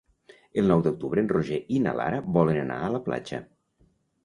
El 0.61 0.71
nou 0.71 0.79
d'octubre 0.87 1.23
en 1.25 1.29
Roger 1.33 1.59
i 1.77 1.83
na 1.85 1.95
Lara 2.01 2.23
volen 2.39 2.59
anar 2.65 2.81
a 2.87 2.91
la 2.97 3.05
platja. 3.11 3.45